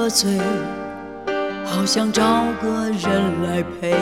[0.00, 0.38] 喝醉，
[1.62, 2.22] 好想找
[2.62, 3.94] 个人来陪。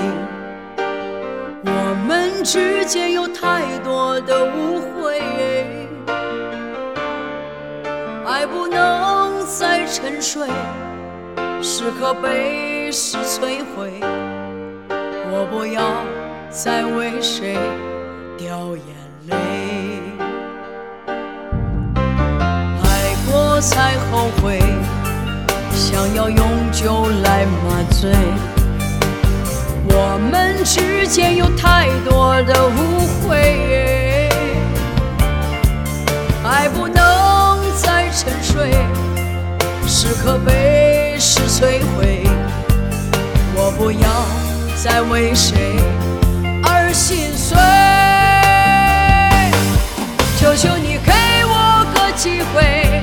[1.65, 5.19] 我们之间有太多的误会，
[8.25, 10.47] 爱不能再沉睡，
[11.61, 13.98] 时刻被事摧毁。
[15.33, 15.83] 我不要
[16.48, 17.59] 再为谁
[18.37, 18.84] 掉眼
[19.27, 19.34] 泪，
[22.84, 24.61] 爱过才后悔，
[25.78, 28.10] 想要永久来麻醉。
[29.84, 34.28] 我们之间有太多的误会，
[36.44, 38.72] 爱不能再沉睡，
[39.86, 42.25] 是可悲是摧毁。
[43.55, 44.27] 我不要
[44.83, 45.77] 再为谁
[46.64, 47.56] 而心碎，
[50.41, 51.12] 求求你给
[51.47, 53.00] 我个机会，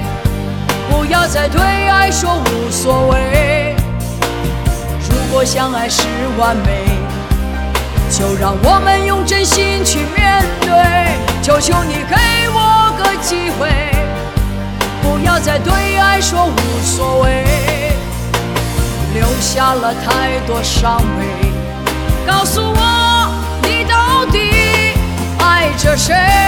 [0.92, 1.85] 不要再对
[2.18, 3.76] 说无所谓。
[5.10, 6.86] 如果相爱是完美，
[8.10, 10.72] 就让我们用真心去面对。
[11.44, 12.16] 求求你给
[12.54, 13.70] 我个机会，
[15.02, 17.44] 不要再对爱说无所谓，
[19.14, 21.52] 留下了太多伤悲。
[22.26, 23.30] 告诉我，
[23.64, 24.40] 你到底
[25.38, 26.45] 爱着谁？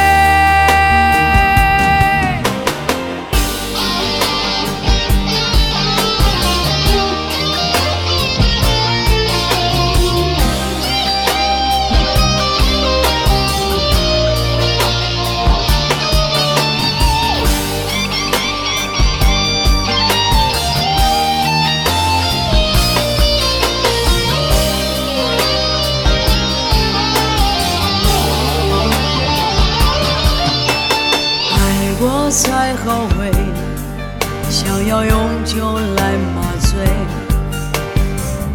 [34.87, 36.79] 要用酒来麻醉。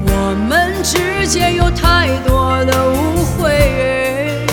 [0.07, 4.47] 我们之间有太多的误会，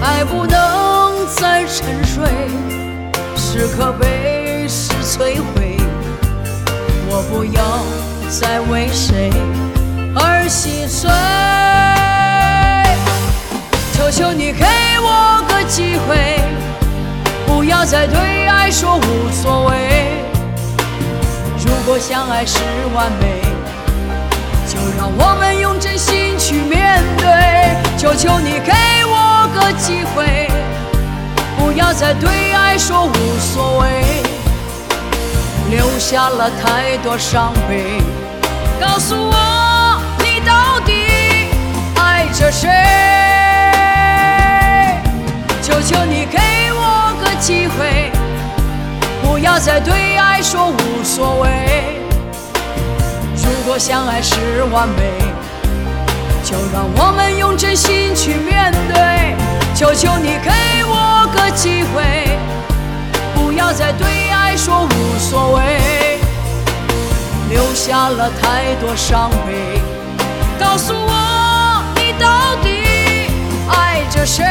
[0.00, 2.24] 爱不能再沉睡，
[3.36, 5.76] 时刻被事摧毁。
[7.10, 7.84] 我不要
[8.30, 9.30] 再为谁
[10.14, 11.10] 而心碎。
[13.92, 14.64] 求求你给
[15.02, 16.40] 我个机会，
[17.48, 20.22] 不要再对爱说无所谓。
[21.64, 22.58] 如果相爱是
[22.94, 23.40] 完美，
[24.68, 27.26] 就让我们用真心去面对。
[27.96, 28.72] 求求你给
[29.06, 30.50] 我个机会，
[31.58, 34.04] 不要再对爱说无所谓，
[35.70, 38.02] 留下了太多伤悲。
[38.78, 41.48] 告诉我，你到底
[41.96, 42.68] 爱着谁？
[45.62, 46.38] 求求你给
[47.40, 48.10] 机会，
[49.22, 52.00] 不要再对爱说无所谓。
[53.36, 55.02] 如果相爱是完美，
[56.42, 59.36] 就让我们用真心去面对。
[59.74, 60.50] 求求你给
[60.84, 62.36] 我个机会，
[63.34, 66.18] 不要再对爱说无所谓，
[67.48, 69.80] 留下了太多伤悲。
[70.58, 73.30] 告诉我，你到底
[73.70, 74.44] 爱着谁？